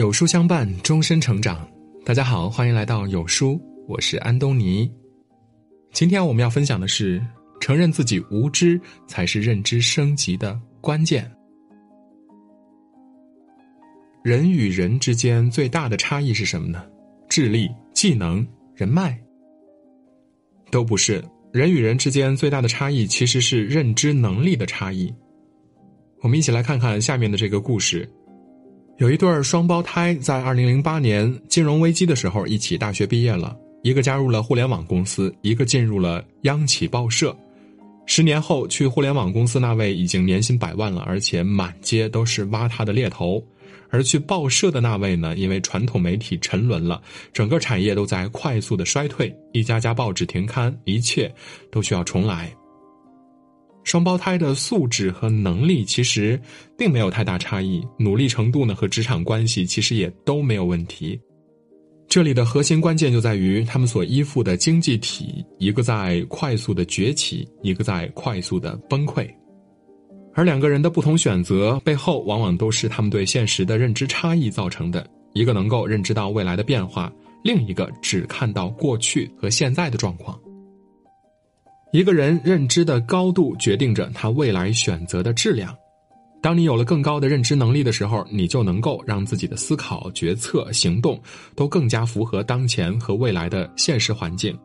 [0.00, 1.68] 有书相伴，终身成长。
[2.06, 4.90] 大家好，欢迎来到有书，我是安东尼。
[5.92, 7.22] 今天我们要分享的是：
[7.60, 11.30] 承认自己无知，才是认知升级的关键。
[14.24, 16.82] 人与人之间最大的差异是什么呢？
[17.28, 18.36] 智力、技能、
[18.74, 19.20] 人脉，
[20.70, 21.22] 都不是。
[21.52, 25.12] 人与人之间最大的差异其实是认知能力的差异。
[26.22, 28.10] 我们一起来看看下面的这个故事。
[29.00, 37.34] 有一对双胞胎在二零零八年金融危机的时候一起大学毕业了，一个加入了互联网公司，一个进入了央企报社。
[38.04, 43.42] 十年后去互联网公司那位已经年薪百万了，而且满街都是挖他的猎头；
[43.88, 47.00] 而去报社的那位呢，因为传统媒体沉沦了，
[47.32, 51.32] 整个产业都在快速的衰退，一家家报纸停刊，一切
[51.72, 52.52] 都需要重来。
[53.90, 56.40] 双胞胎的素质和能力其实
[56.78, 61.18] 并没有太大差异，努力程度呢和职场关系其实也都没有问题。
[62.06, 69.28] 这里的核心关键就在于他们所依附的经济体，一个在快速的崛起，一个在快速的崩溃。
[70.34, 75.04] 而两个人的不同选择背后，往往都是他们对现实的认知差异造成的。
[75.32, 77.12] 一个能够认知到未来的变化，
[77.42, 80.38] 另一个只看到过去和现在的状况。
[81.92, 85.76] 一个人认知的高度决定着他未来选择的质量。
[86.40, 91.20] 当你有了更高的认知能力的时候，你就能够让自己的思考、决策、行动
[91.54, 94.56] 都更加符合当前和未来的现实环境。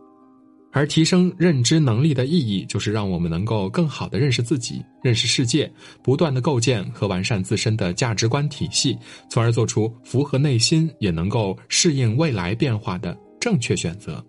[0.71, 5.71] 而提升认知能力的意义，就是让我们能够更好的认识自己、认识世界，
[6.03, 8.97] 不断的构建和完善自身的价值观体系，
[9.29, 14.23] 从而做出符合内心也能够适应未来变化的正确选择。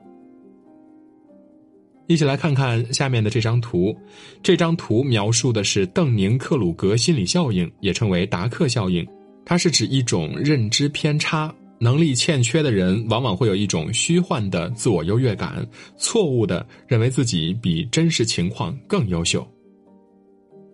[2.07, 3.97] 一起来看看下面的这张图，
[4.43, 9.07] 这张图描述的是邓宁克鲁格心理效应，也称为达克效应。
[9.45, 19.47] 它是指一种认知偏差，能力欠缺的人往往会有一种虚幻的自我优越感，错误的认为自己比真实情况更优秀。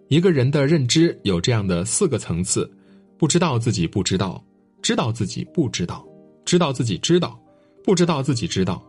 [0.09, 2.71] 一个人的认知有这样的四个层次：
[3.19, 4.43] 不知道自己不知道，
[4.83, 6.07] 知道自己不知道，
[6.45, 7.39] 知道自己知道，
[7.83, 8.83] 不知道自己知道。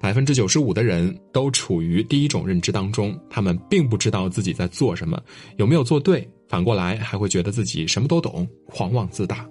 [0.00, 5.20] 百分之九十五的人都处于第一种认知当中，他们并不知道自己在做什么，
[5.58, 9.46] 有没有做对，反过来还会觉得自己什么都懂，狂妄自大。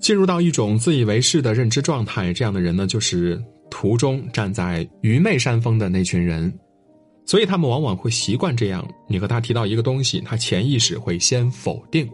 [0.00, 6.52] 进入到一种自以为是的认知状态，这样的人呢，就是途中站在愚昧山峰的那群人，
[7.24, 12.08] 所以他们往往会习惯这样：你和他提到一个东西，他潜意识会先否定。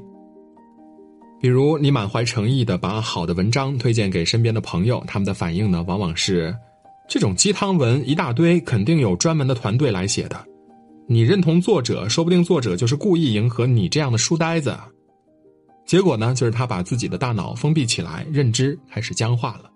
[1.41, 6.55] 比如你满怀诚意的把好的文章推荐给身边的朋友，他们的反应呢，往往是。
[7.09, 10.45] 这种鸡汤文一大堆，肯定有专门的团队来写的。
[11.09, 14.77] 你认同作者，说不定作者就是故意迎合你这样的书呆子。
[15.87, 19.71] 结果呢，就是他把自己的大脑封闭起来，认知开始僵化了。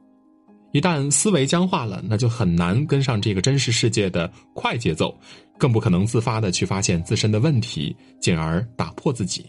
[0.72, 5.16] 一旦思维僵化了，那就很难跟上这个真实世界的快节奏，
[5.56, 9.46] 更不可能自发的去发现自身的问题，进而打破自己。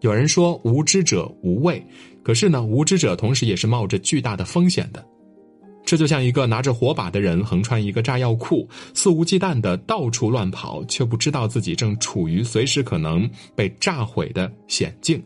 [0.00, 1.84] 有人说无知者无畏，
[2.24, 5.04] 可是呢，无知者同时也是冒着巨大的风险的。
[5.90, 8.64] 这就像一个拿着火把的人横穿一个炸药库，
[8.94, 15.20] 肆无忌惮的到处乱跑，却不知道自己正处于随时可能被炸毁的险境。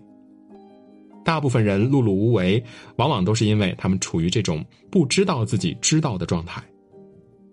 [1.23, 2.65] 大部分人碌碌无为，
[2.97, 6.65] 往往都是因为他们处于这种不知道自己知道的状态。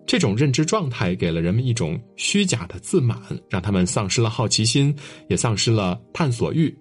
[0.07, 4.95] 这种认知状态给了人们一种虚假的自满，让他们丧失了好奇心，
[5.27, 6.73] 也丧失了探索欲。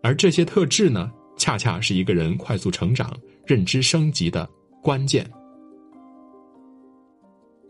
[0.00, 3.12] 而这些特质呢，恰恰是一个人快速成长、
[3.44, 4.48] 认知升级的
[4.80, 5.28] 关键。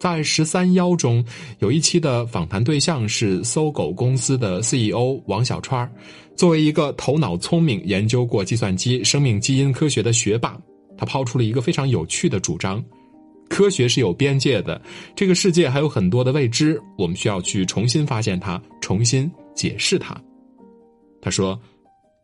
[0.02, 1.24] 在十三邀中，
[1.60, 5.88] 有一期的访谈对象是搜狗公司的 CEO 王小川
[6.34, 10.58] 作为一个头脑聪明、研究过计算机、生命基因科学的学霸，
[10.98, 12.84] 他抛出了一个非常有趣的主张：
[13.48, 14.82] 科学是有边界的，
[15.14, 20.20] 这个世界还有很多的未知，我们需要去重新发现它，重新解释它。
[21.20, 21.56] 他说，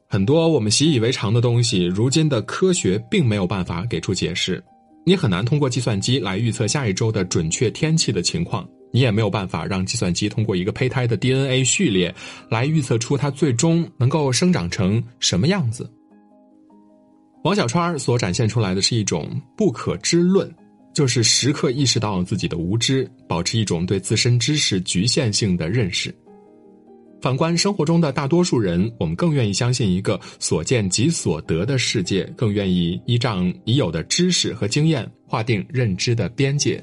[0.09, 4.61] 很多我们习以为常的东西，如今的科学并没有办法给出解释。
[5.09, 12.15] 你很难通过计算机来预测下一周的准确天气的情况，你也没有办法让计算机通过一个胚胎的 DNA 序列
[12.51, 15.91] 来预测出它最终能够生长成什么样子。
[17.43, 20.55] 王小川所展现出来的是一种不可知论，
[20.93, 26.15] 就是时刻意识到自己的无知，保持一种对自身知识局限性的认识。
[27.21, 36.83] 反观生活中的大多数人，我们更愿意相信一个所见即所得的世界，更愿意依仗已有的知识和经验划定认知的边界。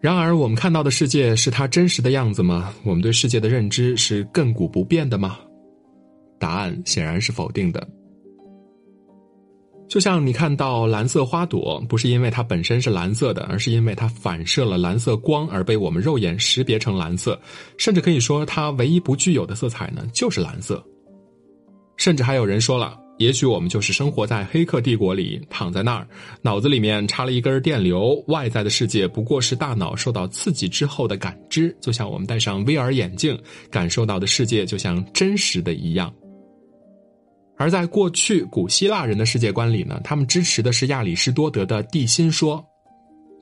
[0.00, 2.72] 然而，我们看到的世界是它真实的样子吗？
[2.84, 5.38] 我们对世界的认知是亘古不变的吗？
[6.38, 7.86] 答案显然是否定的。
[9.90, 17.36] 就像你看到蓝色花朵，不是因为它本身是蓝色的，而是因为它反射了蓝色光而被我们肉眼识别成蓝色。
[17.76, 20.80] 甚至可以说，它唯一不具有的色彩呢，就是蓝色。
[21.96, 26.06] 甚至还有人说了，也许我们就是生活在黑客帝国里，躺在那儿，
[26.40, 33.36] 脑子里面插了一根电流，外在的世界不过是大脑受到刺激之后的感知，就像我们戴上 VR 眼镜，
[33.68, 36.14] 感受到的世界就像真实的一样。
[37.60, 42.64] 而在过去古希腊人的世界观里呢，他们支持的是亚里士多德的地心说，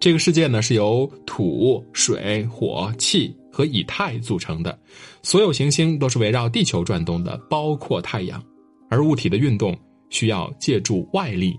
[0.01, 4.77] 这个世界呢是由土、水、火、气和以太组成的，
[5.23, 8.43] 所有行星都是围绕地球转动的，包括太阳，
[8.91, 9.73] 而物体的运动
[10.11, 11.57] 需要借助外力。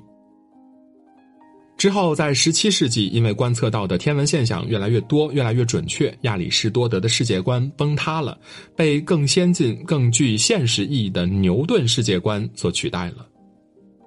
[1.79, 8.37] 之后，在十七世纪，因为观测到的天文现象越来越多、越来越准确，亚里士多德的世界观崩塌了，
[8.75, 13.25] 被更先进、更具现实意义的牛顿世界观所取代了。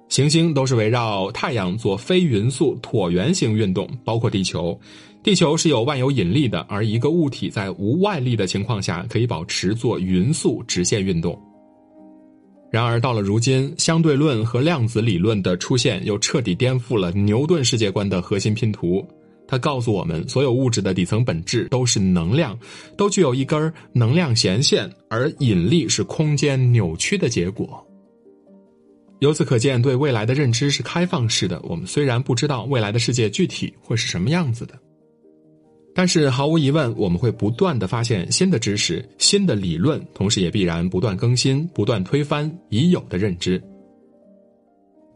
[0.07, 4.79] 行星都是围绕太阳做非匀速椭圆形运动，包括地球。
[5.23, 11.35] 地球是有万有引力的，而一个物体在无外力的情况下，可以保持做匀速直线运动。
[12.73, 19.07] 然而，到了如今，相对论和量子理论的出现又彻底颠覆了牛顿世界观的核心拼图。
[19.47, 22.57] 它告诉我们，所有物质的底层本质都是能量，
[22.97, 27.79] 都具有一根能量弦线，而引力是空间扭曲的结果。
[29.19, 31.61] 由此可见，对未来的认知是开放式的。
[31.65, 34.73] 我们虽然不知道未来的世界具体会是什么样子的。
[35.95, 43.61] 但是毫无疑问，我们会不断的发现新的知识、新的理论，同时也必然不断更新、不断推翻已有的认知。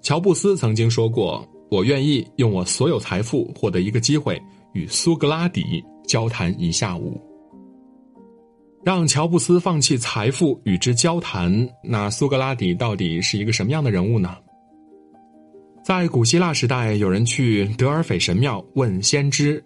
[0.03, 4.39] 乔布斯曾经说过：“我愿意用我所有财富获得一个机会，
[4.74, 7.19] 与苏格拉底交谈一下午。”
[8.85, 14.38] 让乔布斯放弃财富与之交谈，那苏格拉底到底是一个什么样的人物呢？
[15.83, 19.62] 在古希腊时代，有人去德尔斐神庙问先知。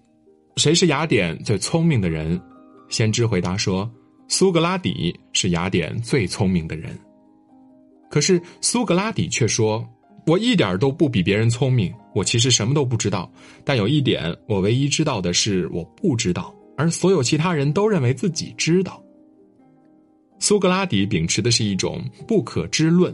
[0.62, 2.40] 谁是雅典最聪明的人？
[2.88, 3.90] 先知回答说
[4.30, 6.96] ：“苏格拉底是雅典最聪明的人。”
[8.12, 9.84] 可是苏格拉底却说
[10.28, 13.28] ：“我一点都不比别人聪明，我其实什么都不知道。
[13.66, 19.04] 但有一点，我唯一知道的是我不知道，而所有其他人都认为自己知道。”
[20.38, 23.12] 苏格拉底秉持的是一种不可知论，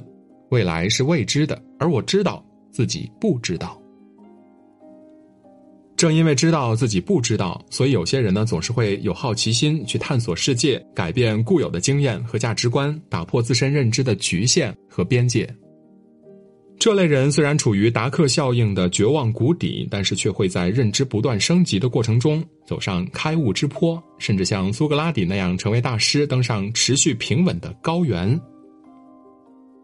[0.50, 3.82] 未来是未知的，而我知道自己不知道。
[5.98, 15.52] 正因为知道自己不知道，所以有些人呢总是会有好奇心去探索世界，改变固有的经验和价值观，打破自身认知的局限和边界。
[16.78, 28.40] 这类人虽然处于达克效应的绝望谷底，但是却会在认知不断升级的过程中走上开悟之坡，甚至像苏格拉底那样成为大师，登上持续平稳的高原。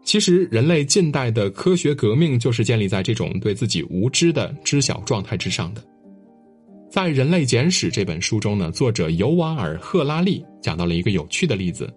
[0.04, 5.84] 其实，人类近代的科学革命就是建立在这种对自己无知的知晓状态之上的。
[6.94, 11.92] 在《人类简史》这本书中呢，作者尤瓦尔·赫拉利讲到了一个有趣的例子。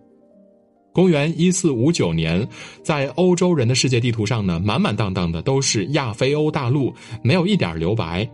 [0.92, 2.48] 公元一四五九年，
[2.82, 6.92] 在欧洲人的世界地图上呢，满满当当的都是亚非欧大陆，
[7.22, 8.28] 没有一点留白。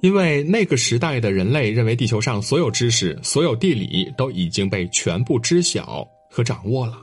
[0.00, 6.96] 因为那个时代的人类认为，地球上所有知识、所有地理都已经被全部知晓和掌握了，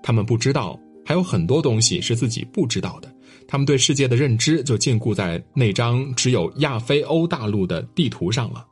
[0.00, 3.12] 他们不知道还有很多东西是自己不知道的。
[3.50, 8.64] 他们对世界的认知就禁锢在那张只有亚非欧大陆的地图上了。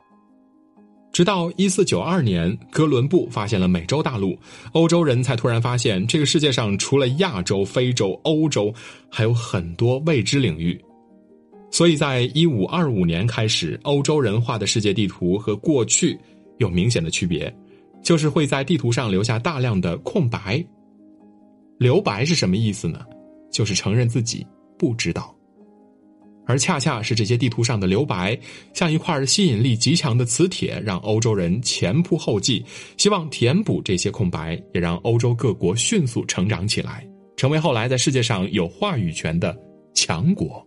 [1.11, 4.39] 直到一四九二年，哥伦布发现了美洲大陆，
[4.71, 8.73] 欧洲人才突然发现这个世界上除了亚洲、非洲、欧洲，
[9.09, 10.79] 还有很多未知领域。
[11.71, 16.17] 所以在一五二五年开始，欧洲人画的世界地图和过去
[16.57, 17.53] 有明显的区别，
[18.01, 20.65] 就是会在地图上留下大量的空白。
[21.77, 23.01] 留白是什么意思呢？
[23.51, 24.47] 就是承认自己。
[24.79, 25.35] 不知道，
[26.47, 28.35] 而恰恰是这些地图上的留白，
[28.73, 32.65] 像一块吸引力极强的磁铁，让欧洲人前仆后继，
[32.97, 37.05] 希望填补这些空白，也让欧洲各国迅速成长起来，
[37.35, 39.55] 成为后来在世界上有话语权的
[39.93, 40.65] 强国。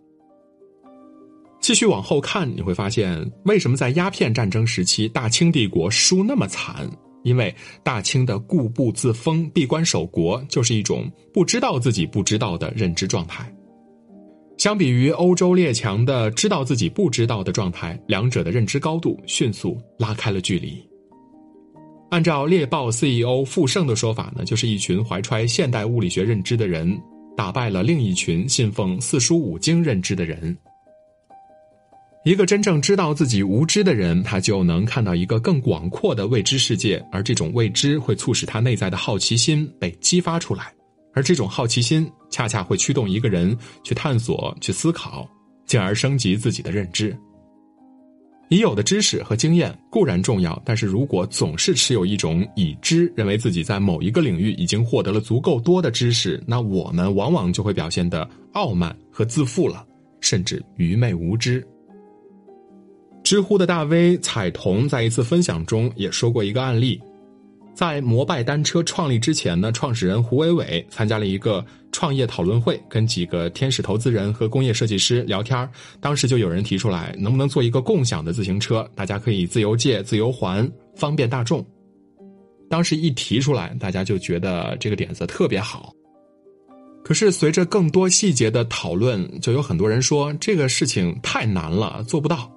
[1.60, 6.88] 继续往后看，你会发现，为什么在鸦片战争时期，大清帝国输那么惨？
[7.24, 7.54] 因为
[7.84, 13.48] 大清的固步自封、闭关守国，就是一种不知道自己不知道的认知状态。
[14.62, 20.80] 相比于欧洲列强的知道自己不知道的状态，两者的认知高度迅速拉开了距离。
[22.10, 26.96] 按照猎豹 CEO 傅盛的说法呢，就是一群怀揣现代物理学认知的人，
[27.36, 30.56] 打败了另一群信奉四书五经认知的人。
[32.24, 40.72] 一个真正知道自己无知的人，他就能看到一个更广阔的未知世界，而这种未知会促使他内在的好奇心被激发出来。
[41.14, 45.28] 而这种好奇心恰恰会驱动一个人去探索、去思考，
[45.66, 47.16] 进而升级自己的认知。
[48.48, 59.86] 已有的知识和经验固然重要，但是如果总是持有一种已知，认为自己在某一个领域已经获得了足够多的知识，那我们往往就会表现得傲慢和自负了，
[60.20, 61.66] 甚至愚昧无知。
[63.22, 67.00] 知乎的大 V 彩童在一次分享中也说过一个案例。
[67.74, 75.68] 在摩拜单车创立之前呢，创始人胡伟伟参加了一个创业讨论会，跟几个天使投资人和工业设计师聊天
[76.00, 81.64] 当时就有人提出来，能不能做一个共享的自行车，大家可以自由借、自由还，方便大众。
[82.68, 85.92] 当时一提出来，大家就觉得这个点子特别好。
[87.04, 92.50] 可是随着更多细节的讨论，就有很多人说这个事情太难了，做不到。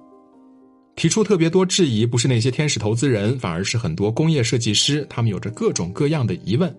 [0.96, 5.06] 提出特别多质疑，不是那些天使投资人，反而是很多工业设计师。
[5.10, 6.74] 他们有着各种各样的疑问：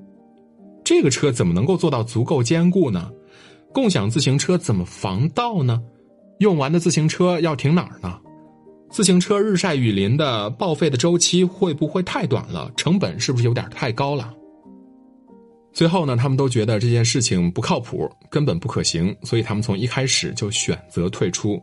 [0.84, 3.12] 这个车怎么能够做到足够坚固呢？
[3.72, 5.80] 共享自行车怎么防盗呢？
[6.40, 8.20] 用完的自行车要停哪儿呢？
[8.90, 12.72] 自行车日晒雨淋的报废的周期会不会太短了？
[12.76, 14.34] 成本是不是有点太高了？
[15.74, 21.62] 最后呢，他们都觉得这件事情不靠谱，根本不可行，所以他们从一开始就选择退出。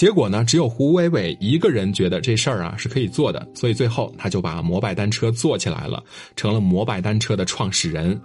[0.00, 6.02] 结果呢，只有胡伟伟一个人觉得这事儿啊是可以做的，所以最后他就把摩拜单车做起来了，
[6.34, 8.18] 成了摩拜单车的创始人。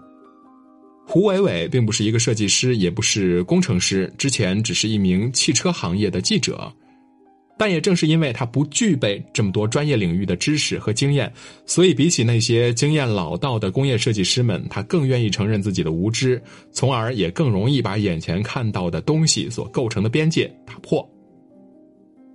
[1.06, 6.72] 胡伟伟并不是一个设计师，也不是工程师，之前只是一名汽车行业的记者。
[7.58, 11.30] 但也正是因为他不具备这么多专业领域的知识和经验，
[11.66, 16.42] 所以比起那些经验老道的工业设计师们，他更愿意承认自己的无知，
[16.72, 21.06] 从而也更容易把眼前看到的东西所构成的边界打破。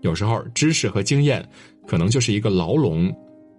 [0.02, 1.46] 有时候，知识和经验
[1.86, 3.14] 可能就是一个牢笼，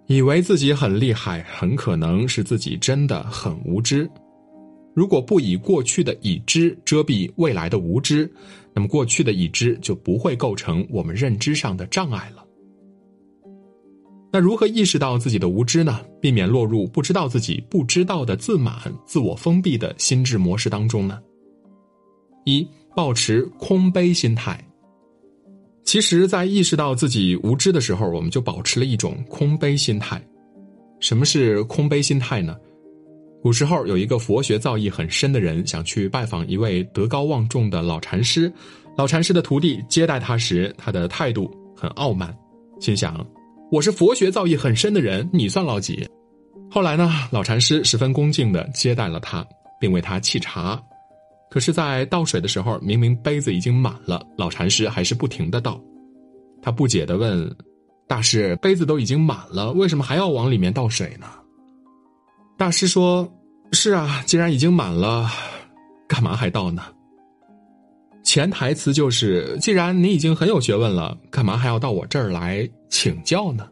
[0.06, 4.10] 以为自己很厉害，很可能是自己真的很无知。
[4.94, 8.30] 如果不以过去的已知遮蔽未来的无知，
[8.74, 12.44] 那么过去的已知就不会构成我们认知上的障碍了。
[14.32, 16.00] 那如何意识到自己的无知呢？
[16.20, 21.20] 避免落入不知道自己不知道的自满、自我封闭的心智模式当中呢？
[22.44, 24.58] 一，保持空杯心态。
[25.84, 30.22] 其实，在意识到自己无知的时候，我们就保持了一种空杯心态。
[31.00, 32.56] 什么是空杯心态呢？
[33.42, 38.50] 古时候有一个佛学造诣很深的人，想去拜访一位德高望重的老禅师。
[38.96, 42.32] 老禅师的徒弟接待他时，他的态度很傲慢，
[42.78, 43.26] 心想
[43.72, 46.08] ：“我是佛学造诣很深的人，你算老几？”
[46.70, 49.44] 后来呢，老禅师十分恭敬的接待了他，
[49.80, 50.80] 并为他沏茶。
[51.52, 55.78] 可是，在倒水的时候，明明杯子已经满了，老禅师还是不停的倒。
[56.62, 57.54] 他不解的问
[58.08, 61.26] ：“大师，杯子都已经满了，为什么还要往里面倒水呢？”
[62.56, 63.30] 大师说
[63.70, 65.28] ：“是啊，既然已经满了，
[66.08, 66.84] 干嘛还倒呢？”
[68.24, 73.68] 潜台词就是：既然你已经很有学问了，干嘛还要到我这儿来请教呢？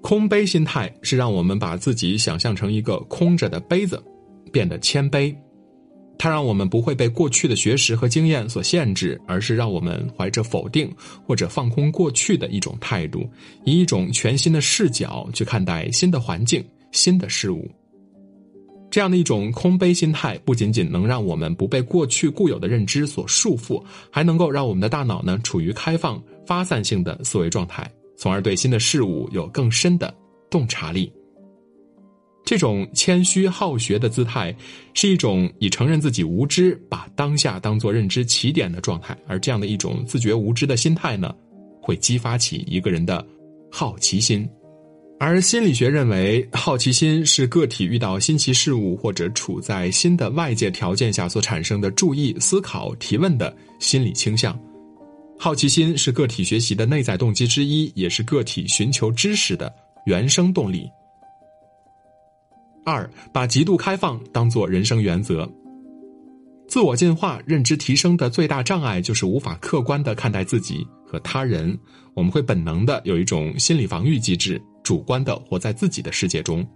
[0.00, 4.02] 空杯心态是让我们把自己想象成一个空着的杯子，
[4.50, 5.36] 变得谦卑。
[6.22, 10.94] 它让我们不会被过去的学识和经验所限制，而是让我们怀着否定
[11.26, 13.26] 或者放空过去的一种态度，
[13.64, 16.62] 以一种全新的视角去看待新的环境、
[16.92, 17.66] 新的事物。
[18.90, 30.14] 这样的一种空杯心态，不仅仅能让我们不被过去固有的认知所束缚，还能够让我们的大脑呢处于开放、发散性的思维状态，从而对新的事物有更深的
[30.50, 31.10] 洞察力。
[32.44, 34.54] 这种谦虚好学的姿态，
[34.94, 39.16] 是一种以承认自己无知、把当下当做认知起点的状态。
[39.26, 41.32] 而这样的一种自觉无知的心态呢，
[41.80, 43.24] 会激发起一个人的
[43.70, 44.48] 好奇心。
[45.20, 54.58] 而心理学认为，好奇心是个体遇到新奇事物或者处在新的外界条件下所产生的注意、思考、提问的心理倾向。
[55.38, 59.72] 好奇心是个体学习的内在动机之一，也是个体寻求知识的
[60.06, 60.88] 原生动力。
[62.84, 65.50] 二，把极度开放当做人生原则。
[66.68, 71.76] 自我进化、认知提升的最大障碍就是无法客观的看待自己和他人。
[72.14, 76.66] 我们会本能的有一种心理防御机制，主观的活在自己的世界中。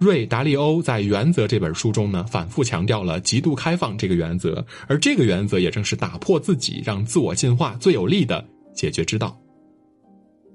[0.00, 9.38] 瑞达利欧在《原则》这本书中呢，反复强调了极度开放这个原则，而这个原则也正是打破自己、让自我进化最有力的解决之道。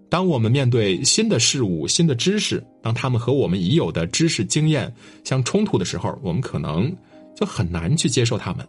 [0.09, 6.95] 当我们面对新的事物、新的知识，当他们和我们已有的知识经验相冲突的时候，我们可能
[7.35, 8.65] 就很难去接受他们，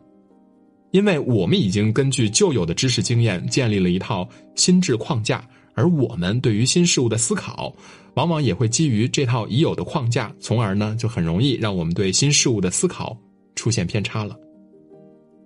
[0.91, 7.73] 因为我们已经根据旧有的知识经验建立了一套心智框架，而我们对于新事物的思考，
[8.15, 13.17] 往往也会基于这套已有的框架，从而呢，就很容易让我们对新事物的思考
[13.55, 14.37] 出现偏差了。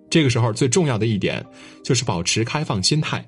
[0.09, 1.45] 这个时候，最重要的一点
[1.83, 3.23] 就是保持开放心态，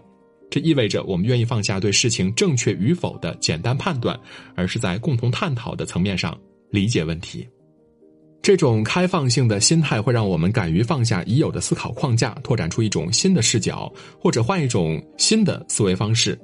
[0.49, 4.17] 这意味着我们愿意放下对事情正确与否的简单判断，
[4.55, 6.37] 而是在共同探讨的层面上
[6.69, 7.47] 理解问题。
[8.41, 16.39] 这种开放性的心态会让我们敢于放下已有的思考框架，拓展出一种新的视角，或者换一种新的思维方式。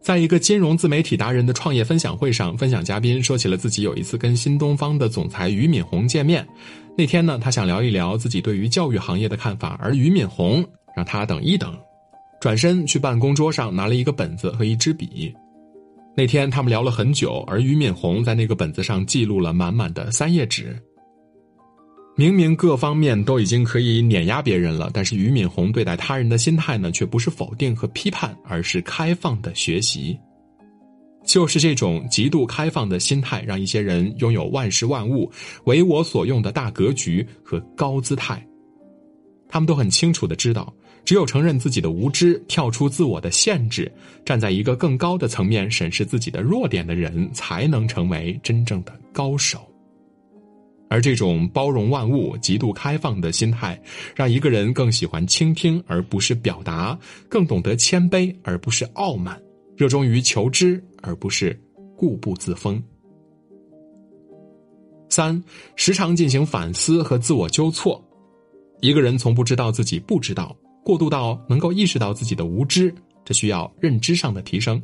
[0.00, 6.44] 在一个金融自媒体达人的创业分享会上，分享嘉宾说起了自己有一次跟新东方的总裁俞敏洪见面。
[6.96, 10.64] 那天呢，他想聊一聊自己对于教育行业的看法，而俞敏洪
[10.96, 11.78] 让他等一等，
[12.42, 15.32] 转身去办公桌上拿了一个本子和一支笔。
[16.16, 20.76] 那天他们聊了很久，而俞敏洪在那个本子上记录了满满的三页纸。
[22.16, 30.18] 明明各方面都已经可以碾压别人了，但是俞敏洪对待他人的心态呢，却不是否定和批判，而是开放的学习。
[31.24, 35.30] 就是这种极度开放的心态，让一些人拥有万事万物
[35.66, 38.44] 为我所用的大格局和高姿态。
[39.48, 40.74] 他们都很清楚的知道。
[41.04, 43.90] 只有承认自己的无知，跳出自我的限制，
[44.24, 49.60] 站在一个更高的层面审视自己的弱点的人，才能成为真正的高手。
[50.88, 53.80] 而这种包容万物、极度开放的心态，
[54.14, 59.40] 让一个人更喜欢倾听而不是表达，更懂得谦卑而不是傲慢，
[59.74, 61.58] 热衷于求知而不是
[61.96, 62.82] 固步自封。
[65.08, 65.42] 三，
[65.76, 68.02] 时常进行反思和自我纠错。
[68.80, 70.54] 一个人从不知道自己不知道。
[70.84, 74.82] 过渡到能够意识到自己的无知，这需要认知上的提升，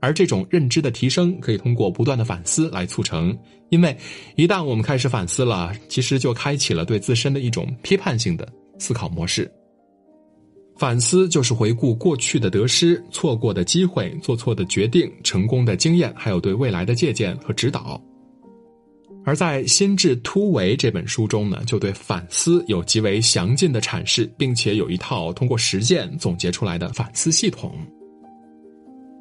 [0.00, 3.36] 而这种认知的提升可以通过不断的反思来促成。
[3.70, 3.96] 因为
[4.36, 9.50] 一旦我们开始反思了，其实就开启了对自身的一种批判性的思考模式。
[10.76, 18.00] 反思就是回顾过去的得失、错过的机会、做错的决定、成功的经验，还有对未来的借鉴和指导。
[19.24, 27.74] 而在《心智突围》这本书中呢，就对反思有极为详尽的阐释，并且有一套通过实践总结出来的反思系统。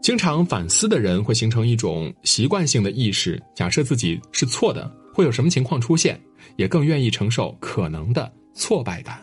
[0.01, 6.19] 经常反思的人会形成一种习惯性的意识，假设自己是错的，会有什么情况出现，
[6.57, 9.17] 也更愿意承受可能的挫败感。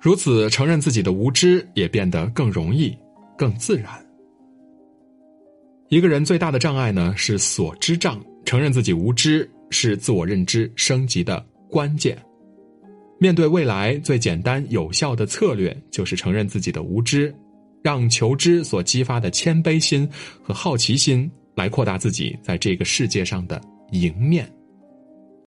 [0.00, 2.96] 如此，承认自己的无知也变得更容易、
[3.36, 3.90] 更自然。
[5.88, 8.18] 一个人最大的障碍呢，是所知障。
[8.46, 12.16] 承认自己无知是自我认知升级的关键。
[13.18, 17.34] 面对未来最简单有效的策略，就是承认自己的无知，
[17.82, 20.08] 让求知所激发的谦卑心
[20.42, 24.50] 和好奇心来扩大自己在这个世界上的赢面。